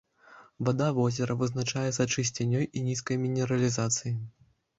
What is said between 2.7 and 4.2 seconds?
і нізкай мінералізацыяй.